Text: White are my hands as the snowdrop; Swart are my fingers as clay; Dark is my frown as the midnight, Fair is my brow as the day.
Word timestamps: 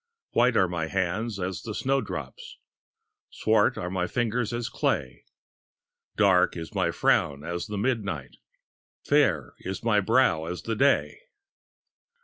White 0.31 0.57
are 0.57 0.67
my 0.67 0.87
hands 0.87 1.39
as 1.39 1.61
the 1.61 1.75
snowdrop; 1.75 2.33
Swart 3.29 3.77
are 3.77 3.91
my 3.91 4.07
fingers 4.07 4.51
as 4.51 4.67
clay; 4.67 5.25
Dark 6.17 6.57
is 6.57 6.73
my 6.73 6.89
frown 6.89 7.43
as 7.43 7.67
the 7.67 7.77
midnight, 7.77 8.37
Fair 9.05 9.53
is 9.59 9.83
my 9.83 9.99
brow 9.99 10.45
as 10.45 10.63
the 10.63 10.75
day. 10.75 11.19